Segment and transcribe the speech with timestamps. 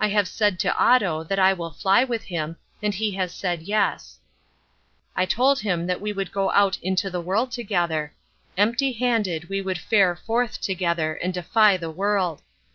[0.00, 3.60] I have said to Otto that I will fly with him, and he has said
[3.60, 4.18] yes.
[5.14, 8.14] I told him that we would go out into the world together;
[8.56, 12.40] empty handed we would fare forth together and defy the world.